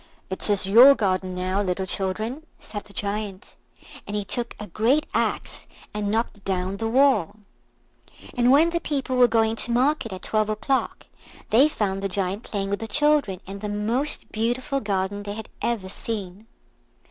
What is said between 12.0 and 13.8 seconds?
the Giant playing with the children in the